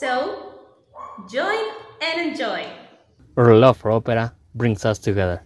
So, 0.00 0.54
join 1.30 1.62
and 2.00 2.30
enjoy. 2.30 2.66
Our 3.36 3.54
love 3.54 3.76
for 3.76 3.90
opera 3.90 4.34
brings 4.54 4.86
us 4.86 4.98
together. 4.98 5.44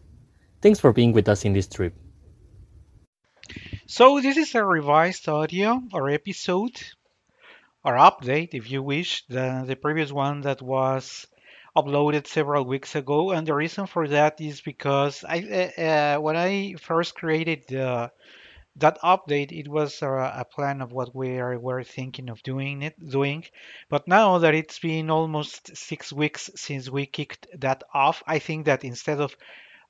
Thanks 0.63 0.79
for 0.79 0.93
being 0.93 1.11
with 1.11 1.29
us 1.29 1.45
in 1.45 1.55
this 1.55 1.67
trip. 1.67 1.93
So, 3.89 4.21
this 4.21 4.37
is 4.37 4.55
a 4.55 4.65
revised 4.65 5.29
audio 5.29 5.83
or 5.93 6.09
episode 6.09 6.81
or 7.85 7.95
update, 7.95 8.51
if 8.55 8.71
you 8.71 8.81
wish, 8.81 9.27
the, 9.27 9.65
the 9.67 9.75
previous 9.75 10.13
one 10.13 10.43
that 10.43 10.63
was 10.63 11.27
uploaded 11.77 12.29
several 12.29 12.65
weeks 12.65 12.95
ago. 12.95 13.33
And 13.33 13.49
the 13.49 13.55
reason 13.55 13.89
for 13.89 14.07
that 14.07 14.41
is 14.41 14.61
because 14.61 15.25
I, 15.29 15.73
uh, 15.77 15.81
uh 15.83 16.17
when 16.21 16.37
I 16.37 16.75
first 16.75 17.17
created 17.17 17.65
the 17.67 18.13
that 18.77 18.99
update 19.03 19.53
it 19.53 19.69
was 19.69 20.03
a, 20.03 20.09
a, 20.09 20.45
plan 20.45 20.81
of 20.81 20.91
what 20.93 21.15
we 21.15 21.39
are, 21.39 21.59
were 21.59 21.85
thinking 21.85 22.29
of 22.29 22.43
doing 22.43 22.83
it 22.83 22.95
doing. 23.09 23.45
But 23.89 24.09
now 24.09 24.39
that 24.39 24.55
it's 24.55 24.79
been 24.81 25.11
almost 25.11 25.77
six 25.77 26.13
weeks 26.13 26.51
since 26.57 26.91
we 26.91 27.07
kicked 27.07 27.47
that 27.59 27.83
off 27.93 28.23
i 28.27 28.39
think 28.39 28.67
that 28.67 28.85
instead 28.85 29.21
of 29.21 29.37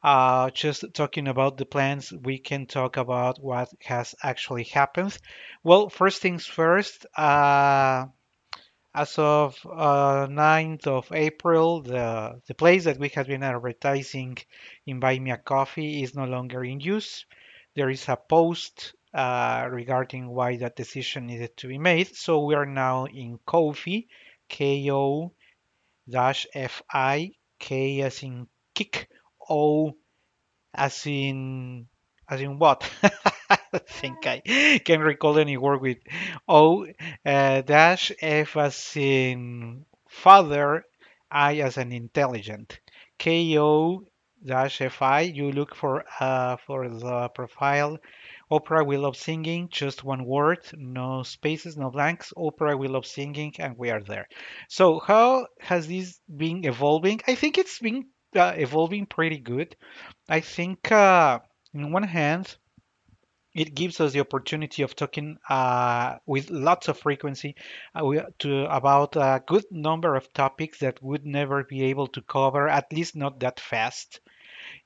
uh, 0.03 0.51
just 0.51 0.85
talking 0.93 1.29
about 1.29 1.57
the 1.57 1.65
plans 1.65 2.13
we 2.13 2.39
can 2.39 2.67
talk 2.67 2.99
about 2.99 3.43
what 3.43 3.71
has 3.83 4.15
actually 4.23 4.65
happened. 4.65 5.17
Well 5.63 5.89
first 5.89 6.21
things 6.21 6.45
first 6.45 7.07
uh, 7.17 8.07
as 8.95 9.19
of 9.19 9.57
uh, 9.65 10.27
9th 10.29 10.87
of 10.87 11.11
April, 11.11 11.83
the, 11.83 12.41
the 12.47 12.55
place 12.55 12.85
that 12.85 12.99
we 12.99 13.09
had 13.09 13.27
been 13.27 13.43
advertising 13.43 14.37
in 14.87 15.01
Buy 15.01 15.19
Me 15.19 15.31
a 15.31 15.39
Coffee 15.39 16.03
is 16.03 16.15
no 16.15 16.27
longer 16.27 16.63
in 16.63 16.81
use 16.81 17.25
there 17.75 17.91
is 17.91 18.09
a 18.09 18.17
post 18.17 18.95
uh, 19.13 19.69
regarding 19.71 20.29
why 20.29 20.57
that 20.57 20.77
decision 20.77 21.27
needed 21.27 21.57
to 21.57 21.69
be 21.69 21.79
made. 21.79 22.15
So 22.17 22.45
we 22.45 22.55
are 22.55 22.67
now 22.67 23.07
in 23.07 23.39
Ko-fi, 23.47 24.07
K-O 24.49 25.33
dash 26.09 26.47
F-I, 26.55 27.33
K 27.59 28.01
as 28.03 28.23
in 28.23 28.49
kick, 28.75 29.09
O 29.49 29.97
as 30.75 31.07
in 31.07 31.87
as 32.29 32.41
in 32.41 32.59
what? 32.59 32.89
I 33.51 33.79
think 33.87 34.27
I 34.27 34.81
can 34.85 35.01
recall 35.01 35.39
any 35.39 35.57
word 35.57 35.81
with 35.81 35.99
O 36.49 36.87
uh, 37.25 37.61
dash 37.61 38.13
F 38.21 38.57
as 38.57 38.97
in 38.97 39.85
father, 40.09 40.85
I 41.31 41.57
as 41.57 41.77
an 41.77 41.93
intelligent. 41.93 42.81
K 43.19 43.59
O 43.59 44.05
dash 44.45 44.79
fi 44.91 45.21
you 45.21 45.51
look 45.53 45.75
for 45.75 46.05
uh, 46.21 46.57
for 46.67 46.89
the 46.89 47.29
profile. 47.29 47.99
Opera 48.51 48.85
we 48.85 48.97
love 48.97 49.17
singing 49.17 49.69
just 49.71 50.05
one 50.05 50.25
word 50.25 50.61
no 50.75 51.23
spaces 51.23 51.77
no 51.77 51.91
blanks. 51.91 52.33
Opera 52.37 52.77
we 52.77 52.89
love 52.89 53.07
singing 53.07 53.55
and 53.59 53.77
we 53.79 53.91
are 53.91 54.03
there. 54.03 54.29
So 54.69 55.01
how 55.01 55.47
has 55.61 55.89
this 55.89 56.21
been 56.29 56.65
evolving? 56.65 57.21
I 57.27 57.35
think 57.35 57.59
it's 57.59 57.79
been 57.79 58.07
uh, 58.37 58.55
evolving 58.57 59.07
pretty 59.07 59.39
good. 59.39 59.77
I 60.29 60.41
think 60.41 60.93
uh, 60.93 61.41
on 61.75 61.93
one 61.93 62.03
hand 62.03 62.57
it 63.55 63.75
gives 63.75 64.01
us 64.01 64.13
the 64.13 64.21
opportunity 64.21 64.83
of 64.83 64.97
talking 64.97 65.39
uh, 65.49 66.17
with 66.27 66.51
lots 66.51 66.89
of 66.89 66.99
frequency 66.99 67.55
uh, 67.95 68.03
to 68.41 68.65
about 68.65 69.15
a 69.17 69.43
good 69.47 69.65
number 69.71 70.17
of 70.17 70.33
topics 70.33 70.79
that 70.81 71.01
would 71.03 71.25
never 71.25 71.63
be 71.63 71.85
able 71.85 72.09
to 72.09 72.21
cover, 72.23 72.69
at 72.69 72.93
least 72.93 73.15
not 73.15 73.39
that 73.41 73.61
fast 73.61 74.21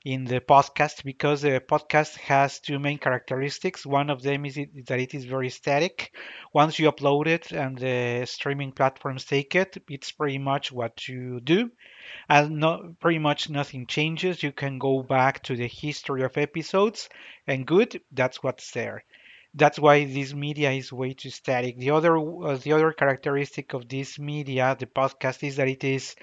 in 0.05 0.25
the 0.25 0.39
podcast 0.39 1.03
because 1.03 1.41
the 1.41 1.61
podcast 1.61 2.15
has 2.17 2.59
two 2.59 2.79
main 2.79 2.97
characteristics. 2.97 3.85
One 3.85 4.09
of 4.09 4.21
them 4.21 4.45
is 4.45 4.57
it, 4.57 4.85
that 4.87 4.99
it 4.99 5.13
is 5.13 5.25
very 5.25 5.49
static. 5.49 6.13
Once 6.53 6.79
you 6.79 6.91
upload 6.91 7.27
it 7.27 7.51
and 7.51 7.77
the 7.77 8.25
streaming 8.25 8.71
platforms 8.71 9.25
take 9.25 9.55
it, 9.55 9.77
it's 9.89 10.11
pretty 10.11 10.37
much 10.37 10.71
what 10.71 11.07
you 11.07 11.39
do. 11.41 11.71
And 12.29 12.57
not, 12.59 12.99
pretty 12.99 13.19
much 13.19 13.49
nothing 13.49 13.85
changes. 13.87 14.41
You 14.43 14.51
can 14.51 14.79
go 14.79 15.03
back 15.03 15.43
to 15.43 15.55
the 15.55 15.67
history 15.67 16.23
of 16.23 16.37
episodes 16.37 17.09
and 17.47 17.67
good, 17.67 18.01
that's 18.11 18.41
what's 18.41 18.71
there. 18.71 19.03
That's 19.53 19.79
why 19.79 20.05
this 20.05 20.33
media 20.33 20.71
is 20.71 20.93
way 20.93 21.13
too 21.13 21.29
static. 21.31 21.77
The 21.77 21.91
other 21.91 22.17
uh, 22.17 22.57
the 22.57 22.73
other 22.73 22.93
characteristic 22.93 23.73
of 23.73 23.87
this 23.89 24.19
media, 24.19 24.75
the 24.79 24.85
podcast, 24.85 25.43
is 25.43 25.55
that 25.57 25.67
it 25.67 25.83
is 25.83 26.15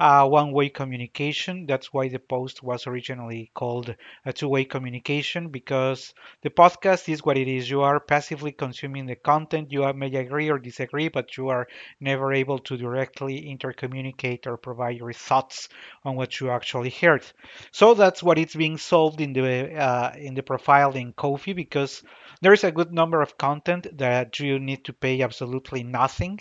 uh, 0.00 0.26
one-way 0.26 0.70
communication. 0.70 1.66
That's 1.66 1.92
why 1.92 2.08
the 2.08 2.18
post 2.18 2.62
was 2.62 2.86
originally 2.86 3.50
called 3.54 3.94
a 4.24 4.32
two-way 4.32 4.64
communication 4.64 5.50
because 5.50 6.14
the 6.42 6.48
podcast 6.50 7.08
is 7.08 7.22
what 7.24 7.36
it 7.36 7.48
is. 7.48 7.68
You 7.68 7.82
are 7.82 8.00
passively 8.00 8.52
consuming 8.52 9.04
the 9.06 9.14
content. 9.16 9.70
You 9.70 9.92
may 9.92 10.12
agree 10.16 10.48
or 10.50 10.58
disagree, 10.58 11.08
but 11.08 11.36
you 11.36 11.50
are 11.50 11.68
never 12.00 12.32
able 12.32 12.58
to 12.60 12.78
directly 12.78 13.42
intercommunicate 13.54 14.46
or 14.46 14.56
provide 14.56 14.96
your 14.96 15.12
thoughts 15.12 15.68
on 16.02 16.16
what 16.16 16.40
you 16.40 16.50
actually 16.50 16.90
heard. 16.90 17.24
So 17.70 17.92
that's 17.94 18.22
what 18.22 18.38
it's 18.38 18.54
being 18.56 18.78
solved 18.78 19.20
in 19.20 19.34
the 19.34 19.76
uh, 19.76 20.12
in 20.16 20.34
the 20.34 20.42
profile 20.42 20.92
in 20.92 21.12
Ko-fi 21.12 21.52
because 21.52 22.02
there 22.40 22.54
is 22.54 22.64
a 22.64 22.72
good 22.72 22.92
number 22.92 23.20
of 23.20 23.36
content 23.36 23.86
that 23.98 24.40
you 24.40 24.58
need 24.58 24.84
to 24.86 24.94
pay 24.94 25.20
absolutely 25.20 25.82
nothing 25.82 26.40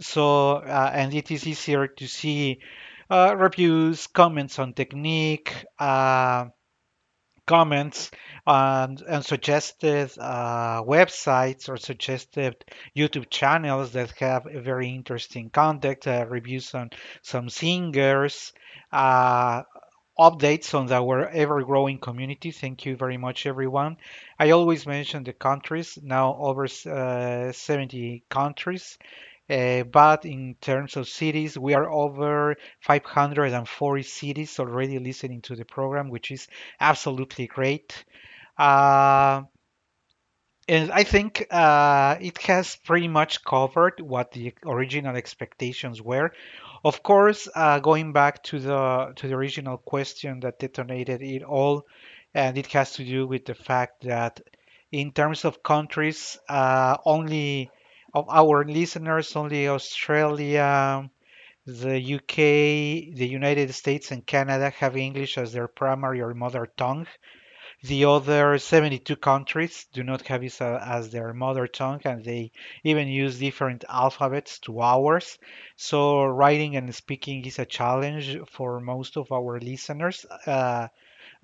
so, 0.00 0.56
uh, 0.56 0.90
and 0.92 1.14
it 1.14 1.30
is 1.30 1.46
easier 1.46 1.86
to 1.86 2.06
see 2.06 2.60
uh, 3.10 3.34
reviews, 3.36 4.06
comments 4.08 4.58
on 4.58 4.72
technique, 4.74 5.52
uh, 5.78 6.46
comments 7.46 8.10
and, 8.46 9.00
and 9.02 9.24
suggested 9.24 10.10
uh, 10.18 10.82
websites 10.82 11.68
or 11.68 11.76
suggested 11.76 12.56
YouTube 12.96 13.30
channels 13.30 13.92
that 13.92 14.10
have 14.18 14.46
a 14.46 14.60
very 14.60 14.88
interesting 14.88 15.50
content, 15.50 16.06
uh, 16.06 16.26
reviews 16.28 16.74
on 16.74 16.90
some 17.22 17.48
singers, 17.48 18.52
uh, 18.92 19.62
updates 20.18 20.74
on 20.74 20.90
our 20.90 21.28
ever 21.28 21.62
growing 21.62 21.98
community. 21.98 22.50
Thank 22.50 22.86
you 22.86 22.96
very 22.96 23.16
much, 23.16 23.46
everyone. 23.46 23.96
I 24.38 24.50
always 24.50 24.86
mention 24.86 25.24
the 25.24 25.32
countries, 25.32 25.98
now 26.02 26.36
over 26.38 26.66
uh, 26.86 27.52
70 27.52 28.24
countries. 28.28 28.98
Uh, 29.48 29.84
but 29.84 30.24
in 30.24 30.56
terms 30.60 30.96
of 30.96 31.08
cities, 31.08 31.56
we 31.56 31.74
are 31.74 31.90
over 31.90 32.56
540 32.80 34.02
cities 34.02 34.58
already 34.58 34.98
listening 34.98 35.40
to 35.42 35.54
the 35.54 35.64
program, 35.64 36.08
which 36.08 36.30
is 36.30 36.48
absolutely 36.80 37.46
great. 37.46 38.04
Uh, 38.58 39.42
and 40.68 40.90
I 40.90 41.04
think 41.04 41.46
uh, 41.50 42.16
it 42.20 42.38
has 42.38 42.76
pretty 42.84 43.06
much 43.06 43.44
covered 43.44 44.00
what 44.00 44.32
the 44.32 44.52
original 44.64 45.14
expectations 45.16 46.02
were. 46.02 46.32
Of 46.84 47.02
course, 47.02 47.48
uh, 47.54 47.78
going 47.78 48.12
back 48.12 48.42
to 48.44 48.58
the 48.58 49.12
to 49.16 49.28
the 49.28 49.34
original 49.34 49.78
question 49.78 50.40
that 50.40 50.58
detonated 50.58 51.22
it 51.22 51.42
all, 51.44 51.86
and 52.34 52.58
it 52.58 52.66
has 52.72 52.92
to 52.94 53.04
do 53.04 53.26
with 53.26 53.44
the 53.44 53.54
fact 53.54 54.02
that 54.04 54.40
in 54.90 55.12
terms 55.12 55.44
of 55.44 55.62
countries, 55.62 56.38
uh, 56.48 56.96
only 57.04 57.70
of 58.16 58.28
our 58.30 58.64
listeners, 58.64 59.36
only 59.36 59.68
Australia, 59.68 61.10
the 61.66 62.00
UK, 62.00 62.36
the 63.14 63.28
United 63.28 63.74
States, 63.74 64.10
and 64.10 64.26
Canada 64.26 64.70
have 64.70 64.96
English 64.96 65.36
as 65.38 65.52
their 65.52 65.68
primary 65.68 66.20
or 66.22 66.34
mother 66.34 66.66
tongue. 66.78 67.06
The 67.82 68.06
other 68.06 68.58
72 68.58 69.16
countries 69.16 69.86
do 69.92 70.02
not 70.02 70.26
have 70.28 70.42
it 70.44 70.60
as 70.60 71.10
their 71.10 71.34
mother 71.34 71.66
tongue, 71.66 72.00
and 72.04 72.24
they 72.24 72.52
even 72.84 73.08
use 73.08 73.38
different 73.38 73.84
alphabets 73.88 74.58
to 74.60 74.80
ours. 74.82 75.38
So, 75.76 76.24
writing 76.24 76.76
and 76.76 76.94
speaking 76.94 77.44
is 77.46 77.58
a 77.58 77.66
challenge 77.66 78.38
for 78.50 78.80
most 78.80 79.16
of 79.18 79.32
our 79.32 79.60
listeners. 79.60 80.24
Uh, 80.46 80.88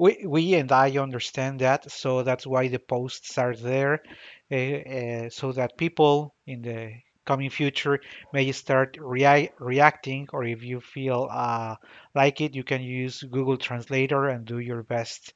we, 0.03 0.25
we 0.27 0.55
and 0.55 0.73
I 0.73 0.99
understand 0.99 1.61
that, 1.61 1.89
so 1.89 2.25
that's 2.25 2.45
why 2.45 2.67
the 2.67 2.81
posts 2.81 3.39
are 3.39 3.55
there, 3.55 4.03
uh, 4.51 5.29
so 5.31 5.53
that 5.53 5.79
people 5.79 6.35
in 6.45 6.63
the 6.63 6.91
coming 7.25 7.51
future 7.51 8.01
may 8.33 8.51
start 8.51 8.97
rea 9.01 9.51
reacting, 9.61 10.27
or 10.33 10.43
if 10.43 10.65
you 10.65 10.81
feel 10.81 11.29
uh, 11.31 11.77
like 12.17 12.41
it, 12.41 12.57
you 12.57 12.65
can 12.65 12.83
use 12.83 13.23
Google 13.23 13.57
Translator 13.57 14.29
and 14.29 14.45
do 14.45 14.59
your 14.59 14.83
best 14.83 15.35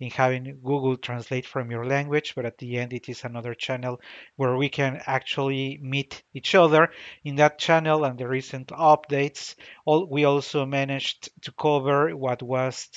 in 0.00 0.10
having 0.10 0.58
Google 0.64 0.96
translate 0.96 1.46
from 1.46 1.70
your 1.70 1.86
language, 1.86 2.34
but 2.34 2.44
at 2.44 2.58
the 2.58 2.78
end 2.78 2.92
it 2.92 3.08
is 3.08 3.22
another 3.22 3.54
channel 3.54 4.00
where 4.34 4.56
we 4.56 4.68
can 4.68 5.00
actually 5.06 5.78
meet 5.80 6.24
each 6.34 6.56
other. 6.56 6.88
In 7.24 7.36
that 7.36 7.60
channel 7.60 8.04
and 8.04 8.18
the 8.18 8.26
recent 8.26 8.68
updates, 8.68 9.54
all, 9.84 10.08
we 10.10 10.24
also 10.24 10.66
managed 10.66 11.30
to 11.42 11.52
cover 11.52 12.16
what 12.16 12.42
was 12.42 12.88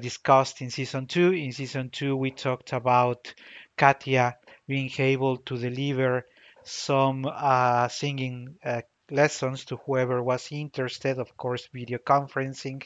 discussed 0.00 0.60
in 0.60 0.70
season 0.70 1.06
two. 1.06 1.32
In 1.32 1.52
season 1.52 1.90
two, 1.90 2.16
we 2.16 2.30
talked 2.30 2.72
about 2.72 3.32
Katia 3.76 4.36
being 4.66 4.90
able 4.98 5.36
to 5.38 5.56
deliver 5.56 6.26
some 6.64 7.24
uh, 7.26 7.88
singing 7.88 8.56
uh, 8.64 8.82
lessons 9.10 9.64
to 9.66 9.76
whoever 9.76 10.22
was 10.22 10.48
interested, 10.50 11.18
of 11.18 11.36
course, 11.36 11.68
video 11.72 11.98
conferencing. 11.98 12.82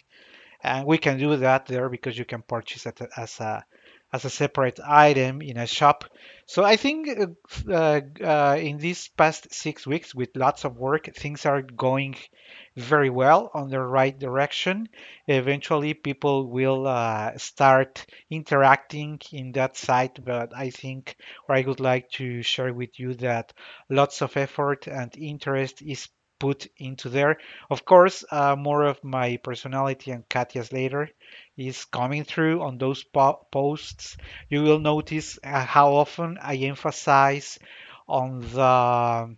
And 0.63 0.87
we 0.87 0.99
can 0.99 1.19
do 1.19 1.37
that 1.37 1.67
there 1.67 1.89
because 1.89 2.19
you 2.19 2.27
can 2.27 2.43
purchase 2.43 2.85
it 2.87 3.01
as 3.17 3.41
a 3.41 3.65
as 4.13 4.25
a 4.25 4.31
separate 4.31 4.81
item 4.85 5.41
in 5.41 5.57
a 5.57 5.67
shop. 5.67 6.05
So 6.47 6.65
I 6.65 6.77
think 6.77 7.09
uh, 7.09 7.73
uh, 7.73 8.01
uh, 8.23 8.57
in 8.59 8.79
these 8.79 9.09
past 9.09 9.55
six 9.55 9.87
weeks, 9.87 10.15
with 10.15 10.31
lots 10.35 10.65
of 10.65 10.77
work, 10.77 11.15
things 11.15 11.47
are 11.47 11.63
going 11.63 12.17
very 12.81 13.11
well 13.11 13.51
on 13.55 13.71
the 13.71 13.81
right 13.81 14.19
direction. 14.19 14.89
Eventually, 15.27 15.95
people 15.95 16.47
will 16.49 16.87
uh, 16.87 17.37
start 17.39 18.07
interacting 18.31 19.21
in 19.33 19.53
that 19.53 19.77
site, 19.77 20.25
but 20.25 20.55
I 20.57 20.71
think, 20.71 21.17
or 21.49 21.55
I 21.57 21.63
would 21.63 21.81
like 21.81 22.11
to 22.13 22.43
share 22.43 22.73
with 22.75 22.99
you 22.99 23.15
that 23.15 23.53
lots 23.89 24.23
of 24.23 24.37
effort 24.37 24.87
and 24.89 25.15
interest 25.17 25.83
is 25.83 26.09
put 26.39 26.67
into 26.79 27.09
there. 27.09 27.39
Of 27.71 27.85
course, 27.85 28.25
uh, 28.31 28.57
more 28.57 28.85
of 28.85 29.03
my 29.05 29.37
personality 29.39 30.11
and 30.11 30.29
Katya's 30.29 30.73
later 30.73 31.11
is 31.57 31.85
coming 31.85 32.25
through 32.25 32.63
on 32.63 32.79
those 32.79 33.05
po- 33.05 33.47
posts. 33.53 34.17
You 34.49 34.63
will 34.63 34.79
notice 34.81 35.39
uh, 35.45 35.65
how 35.65 35.95
often 35.95 36.39
I 36.41 36.57
emphasize 36.57 37.59
on 38.09 38.41
the 38.41 39.37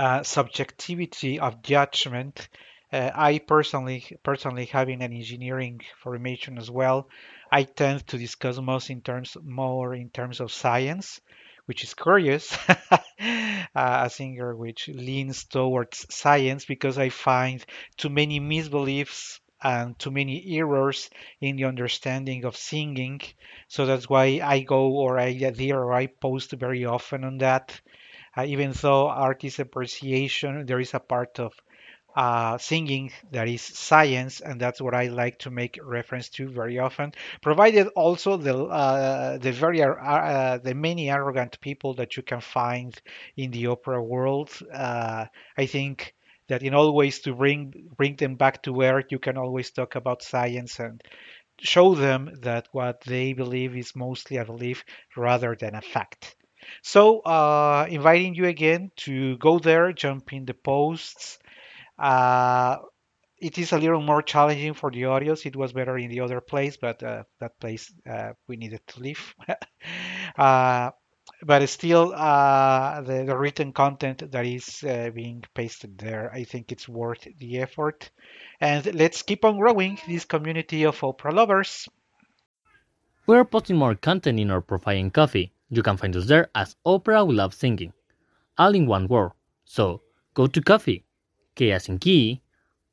uh, 0.00 0.22
subjectivity 0.22 1.38
of 1.38 1.62
judgment. 1.62 2.48
Uh, 2.90 3.10
I 3.14 3.38
personally, 3.38 4.04
personally 4.22 4.64
having 4.64 5.02
an 5.02 5.12
engineering 5.12 5.82
formation 6.02 6.56
as 6.56 6.70
well, 6.70 7.08
I 7.52 7.64
tend 7.64 8.06
to 8.08 8.16
discuss 8.16 8.58
most 8.58 8.88
in 8.88 9.02
terms 9.02 9.36
more 9.42 9.94
in 9.94 10.08
terms 10.08 10.40
of 10.40 10.52
science, 10.52 11.20
which 11.66 11.84
is 11.84 11.92
curious, 11.92 12.56
uh, 12.90 13.58
a 13.74 14.08
singer 14.08 14.56
which 14.56 14.88
leans 14.88 15.44
towards 15.44 16.06
science 16.08 16.64
because 16.64 16.96
I 16.96 17.10
find 17.10 17.62
too 17.98 18.08
many 18.08 18.40
misbeliefs 18.40 19.40
and 19.62 19.98
too 19.98 20.10
many 20.10 20.56
errors 20.58 21.10
in 21.42 21.56
the 21.56 21.66
understanding 21.66 22.46
of 22.46 22.56
singing. 22.56 23.20
So 23.68 23.84
that's 23.84 24.08
why 24.08 24.40
I 24.42 24.60
go 24.60 24.92
or 24.92 25.18
I 25.18 25.26
adhere 25.26 25.78
or 25.78 25.92
I 25.92 26.06
post 26.06 26.52
very 26.52 26.86
often 26.86 27.22
on 27.24 27.36
that. 27.38 27.78
Uh, 28.36 28.44
even 28.44 28.72
though 28.72 29.08
art 29.08 29.44
is 29.44 29.58
appreciation, 29.58 30.66
there 30.66 30.80
is 30.80 30.94
a 30.94 31.00
part 31.00 31.38
of 31.40 31.52
uh, 32.16 32.58
singing 32.58 33.12
that 33.30 33.48
is 33.48 33.62
science, 33.62 34.40
and 34.40 34.60
that's 34.60 34.80
what 34.80 34.94
I 34.94 35.08
like 35.08 35.38
to 35.40 35.50
make 35.50 35.78
reference 35.82 36.28
to 36.30 36.48
very 36.48 36.78
often. 36.78 37.12
Provided 37.40 37.88
also 37.88 38.36
the 38.36 38.64
uh, 38.64 39.38
the 39.38 39.52
very 39.52 39.82
uh, 39.82 39.94
uh 39.94 40.58
the 40.58 40.74
many 40.74 41.10
arrogant 41.10 41.60
people 41.60 41.94
that 41.94 42.16
you 42.16 42.22
can 42.22 42.40
find 42.40 43.00
in 43.36 43.50
the 43.50 43.68
opera 43.68 44.02
world. 44.02 44.50
Uh, 44.72 45.26
I 45.56 45.66
think 45.66 46.14
that 46.48 46.62
in 46.62 46.74
all 46.74 46.92
ways 46.92 47.20
to 47.20 47.34
bring 47.34 47.90
bring 47.96 48.16
them 48.16 48.34
back 48.34 48.62
to 48.64 48.72
where 48.72 49.04
you 49.08 49.18
can 49.18 49.36
always 49.36 49.70
talk 49.70 49.94
about 49.94 50.22
science 50.22 50.80
and 50.80 51.00
show 51.60 51.94
them 51.94 52.30
that 52.40 52.68
what 52.72 53.02
they 53.02 53.32
believe 53.34 53.76
is 53.76 53.94
mostly 53.94 54.36
a 54.38 54.44
belief 54.44 54.84
rather 55.16 55.54
than 55.54 55.74
a 55.74 55.80
fact. 55.80 56.36
So, 56.82 57.20
uh, 57.20 57.86
inviting 57.88 58.34
you 58.34 58.46
again 58.46 58.90
to 58.96 59.36
go 59.38 59.58
there, 59.58 59.92
jump 59.92 60.32
in 60.32 60.44
the 60.44 60.54
posts. 60.54 61.38
Uh, 61.98 62.78
it 63.38 63.58
is 63.58 63.72
a 63.72 63.78
little 63.78 64.00
more 64.00 64.22
challenging 64.22 64.74
for 64.74 64.90
the 64.90 65.02
audios. 65.02 65.46
It 65.46 65.56
was 65.56 65.72
better 65.72 65.96
in 65.96 66.10
the 66.10 66.20
other 66.20 66.40
place, 66.40 66.76
but 66.76 67.02
uh, 67.02 67.24
that 67.38 67.58
place 67.58 67.92
uh, 68.08 68.32
we 68.46 68.56
needed 68.56 68.80
to 68.88 69.00
leave. 69.00 69.34
uh, 70.38 70.90
but 71.42 71.66
still, 71.68 72.12
uh, 72.14 73.00
the, 73.00 73.24
the, 73.24 73.36
written 73.36 73.72
content 73.72 74.30
that 74.30 74.44
is 74.44 74.84
being 75.14 75.42
pasted 75.54 75.96
there, 75.96 76.30
I 76.32 76.44
think 76.44 76.70
it's 76.70 76.86
worth 76.86 77.26
the 77.38 77.60
effort. 77.60 78.10
And 78.60 78.94
let's 78.94 79.22
keep 79.22 79.44
on 79.46 79.58
growing 79.58 79.98
this 80.06 80.26
community 80.26 80.84
of 80.84 81.02
opera 81.02 81.32
lovers. 81.32 81.88
We're 83.26 83.44
posting 83.44 83.76
more 83.76 83.94
content 83.94 84.38
in 84.38 84.50
our 84.50 84.60
profile 84.60 84.96
in 84.96 85.10
Ko-fi. 85.10 85.50
You 85.70 85.82
can 85.82 85.96
find 85.96 86.14
us 86.16 86.26
there 86.26 86.50
as 86.54 86.76
Opera 86.84 87.24
We 87.24 87.34
Love 87.34 87.54
Singing, 87.54 87.92
all 88.58 88.74
in 88.74 88.86
one 88.86 89.06
word. 89.06 89.32
So 89.64 90.02
go 90.34 90.48
to 90.48 90.60
Ko-fi, 90.60 91.04
K 91.54 91.70
as 91.70 91.88
in 91.88 91.98
key, 91.98 92.42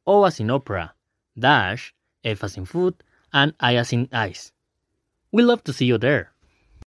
O 0.06 0.24
as 0.24 0.40
in 0.40 0.52
opera, 0.52 0.94
dash, 1.38 1.94
F 2.24 2.44
as 2.44 2.56
in 2.56 2.66
food, 2.66 2.94
and 3.34 3.54
I 3.60 3.76
as 3.76 3.92
in 3.92 4.08
ice. 4.12 4.52
We 5.32 5.44
love 5.44 5.64
to 5.66 5.74
see 5.74 5.86
you 5.86 5.98
there. 5.98 6.32